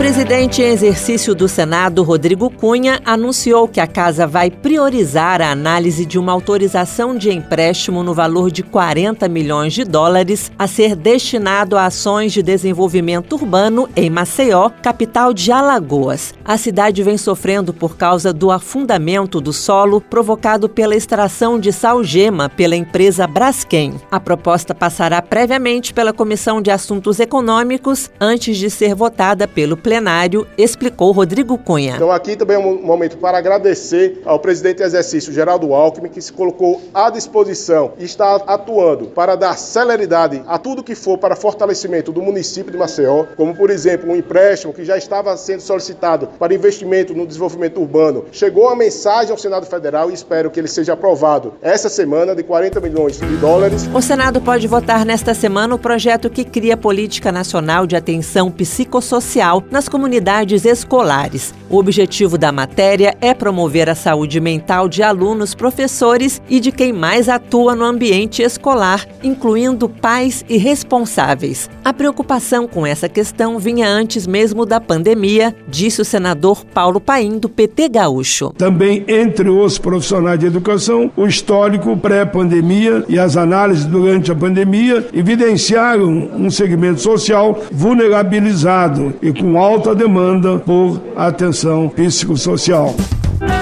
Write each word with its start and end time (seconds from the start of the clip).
presidente 0.00 0.62
em 0.62 0.64
exercício 0.64 1.34
do 1.34 1.46
Senado, 1.46 2.02
Rodrigo 2.02 2.48
Cunha, 2.48 3.02
anunciou 3.04 3.68
que 3.68 3.78
a 3.78 3.86
casa 3.86 4.26
vai 4.26 4.50
priorizar 4.50 5.42
a 5.42 5.50
análise 5.50 6.06
de 6.06 6.18
uma 6.18 6.32
autorização 6.32 7.14
de 7.14 7.30
empréstimo 7.30 8.02
no 8.02 8.14
valor 8.14 8.50
de 8.50 8.62
40 8.62 9.28
milhões 9.28 9.74
de 9.74 9.84
dólares 9.84 10.50
a 10.58 10.66
ser 10.66 10.96
destinado 10.96 11.76
a 11.76 11.84
ações 11.84 12.32
de 12.32 12.42
desenvolvimento 12.42 13.34
urbano 13.34 13.90
em 13.94 14.08
Maceió, 14.08 14.70
capital 14.82 15.34
de 15.34 15.52
Alagoas. 15.52 16.32
A 16.42 16.56
cidade 16.56 17.02
vem 17.02 17.18
sofrendo 17.18 17.74
por 17.74 17.98
causa 17.98 18.32
do 18.32 18.50
afundamento 18.50 19.38
do 19.38 19.52
solo 19.52 20.00
provocado 20.00 20.66
pela 20.66 20.96
extração 20.96 21.60
de 21.60 21.74
salgema 21.74 22.48
pela 22.48 22.74
empresa 22.74 23.26
Braskem. 23.26 24.00
A 24.10 24.18
proposta 24.18 24.74
passará 24.74 25.20
previamente 25.20 25.92
pela 25.92 26.14
Comissão 26.14 26.62
de 26.62 26.70
Assuntos 26.70 27.20
Econômicos 27.20 28.10
antes 28.18 28.56
de 28.56 28.70
ser 28.70 28.94
votada 28.94 29.46
pelo 29.46 29.76
plenário 29.76 29.89
plenário, 29.90 30.46
explicou 30.56 31.10
Rodrigo 31.10 31.58
Cunha. 31.58 31.96
Então 31.96 32.12
aqui 32.12 32.36
também 32.36 32.54
é 32.54 32.60
um 32.60 32.80
momento 32.80 33.18
para 33.18 33.38
agradecer 33.38 34.22
ao 34.24 34.38
presidente 34.38 34.84
exercício 34.84 35.32
Geraldo 35.32 35.74
Alckmin, 35.74 36.08
que 36.08 36.22
se 36.22 36.32
colocou 36.32 36.80
à 36.94 37.10
disposição 37.10 37.94
e 37.98 38.04
está 38.04 38.36
atuando 38.36 39.06
para 39.06 39.34
dar 39.34 39.58
celeridade 39.58 40.44
a 40.46 40.58
tudo 40.58 40.84
que 40.84 40.94
for 40.94 41.18
para 41.18 41.34
fortalecimento 41.34 42.12
do 42.12 42.22
município 42.22 42.70
de 42.70 42.78
Maceió, 42.78 43.24
como 43.36 43.52
por 43.52 43.68
exemplo 43.68 44.08
um 44.08 44.14
empréstimo 44.14 44.72
que 44.72 44.84
já 44.84 44.96
estava 44.96 45.36
sendo 45.36 45.60
solicitado 45.60 46.28
para 46.38 46.54
investimento 46.54 47.12
no 47.12 47.26
desenvolvimento 47.26 47.80
urbano. 47.80 48.26
Chegou 48.30 48.68
a 48.68 48.76
mensagem 48.76 49.32
ao 49.32 49.38
Senado 49.38 49.66
Federal 49.66 50.08
e 50.08 50.14
espero 50.14 50.52
que 50.52 50.60
ele 50.60 50.68
seja 50.68 50.92
aprovado 50.92 51.54
essa 51.60 51.88
semana 51.88 52.32
de 52.32 52.44
40 52.44 52.78
milhões 52.78 53.18
de 53.18 53.36
dólares. 53.38 53.90
O 53.92 54.00
Senado 54.00 54.40
pode 54.40 54.68
votar 54.68 55.04
nesta 55.04 55.34
semana 55.34 55.74
o 55.74 55.78
projeto 55.80 56.30
que 56.30 56.44
cria 56.44 56.76
política 56.76 57.32
nacional 57.32 57.88
de 57.88 57.96
atenção 57.96 58.52
psicossocial 58.52 59.64
na 59.68 59.79
nas 59.80 59.88
comunidades 59.88 60.66
escolares. 60.66 61.54
O 61.70 61.78
objetivo 61.78 62.36
da 62.36 62.52
matéria 62.52 63.16
é 63.18 63.32
promover 63.32 63.88
a 63.88 63.94
saúde 63.94 64.38
mental 64.38 64.90
de 64.90 65.02
alunos, 65.02 65.54
professores 65.54 66.42
e 66.50 66.60
de 66.60 66.70
quem 66.70 66.92
mais 66.92 67.30
atua 67.30 67.74
no 67.74 67.84
ambiente 67.84 68.42
escolar, 68.42 69.06
incluindo 69.22 69.88
pais 69.88 70.44
e 70.50 70.58
responsáveis. 70.58 71.70
A 71.82 71.94
preocupação 71.94 72.68
com 72.68 72.84
essa 72.84 73.08
questão 73.08 73.58
vinha 73.58 73.88
antes 73.88 74.26
mesmo 74.26 74.66
da 74.66 74.78
pandemia, 74.80 75.56
disse 75.66 76.02
o 76.02 76.04
senador 76.04 76.62
Paulo 76.74 77.00
Paim, 77.00 77.38
do 77.38 77.48
PT 77.48 77.88
Gaúcho. 77.88 78.52
Também 78.58 79.02
entre 79.08 79.48
os 79.48 79.78
profissionais 79.78 80.40
de 80.40 80.46
educação, 80.46 81.10
o 81.16 81.26
histórico 81.26 81.96
pré-pandemia 81.96 83.02
e 83.08 83.18
as 83.18 83.34
análises 83.34 83.86
durante 83.86 84.30
a 84.30 84.34
pandemia 84.34 85.06
evidenciaram 85.14 86.28
um 86.36 86.50
segmento 86.50 87.00
social 87.00 87.58
vulnerabilizado 87.72 89.14
e 89.22 89.32
com 89.32 89.56
alto 89.56 89.69
alta 89.70 89.94
demanda 89.94 90.58
por 90.58 91.00
atenção 91.16 91.88
psicossocial. 91.88 92.92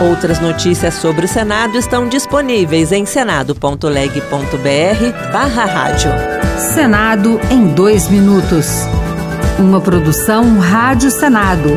Outras 0.00 0.40
notícias 0.40 0.94
sobre 0.94 1.26
o 1.26 1.28
Senado 1.28 1.78
estão 1.78 2.08
disponíveis 2.08 2.90
em 2.90 3.06
senado.leg.br 3.06 5.32
barra 5.32 5.64
rádio. 5.64 6.10
Senado 6.58 7.40
em 7.50 7.68
dois 7.68 8.08
minutos. 8.08 8.66
Uma 9.60 9.80
produção 9.80 10.58
Rádio 10.58 11.10
Senado. 11.10 11.70